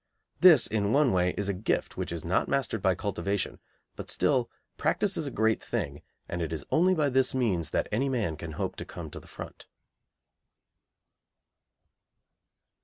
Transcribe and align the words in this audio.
This, 0.39 0.65
in 0.65 0.91
one 0.93 1.11
way, 1.11 1.35
is 1.37 1.47
a 1.47 1.53
gift 1.53 1.95
which 1.95 2.11
is 2.11 2.25
not 2.25 2.47
mastered 2.49 2.81
by 2.81 2.95
cultivation, 2.95 3.59
but 3.95 4.09
still 4.09 4.49
practice 4.75 5.15
is 5.15 5.27
a 5.27 5.29
great 5.29 5.61
thing, 5.63 6.01
and 6.27 6.41
it 6.41 6.51
is 6.51 6.65
only 6.71 6.95
by 6.95 7.07
this 7.09 7.35
means 7.35 7.69
that 7.69 7.87
any 7.91 8.09
man 8.09 8.35
can 8.35 8.53
hope 8.53 8.75
to 8.77 8.83
come 8.83 9.11
to 9.11 9.19
the 9.19 9.27
front. 9.27 9.67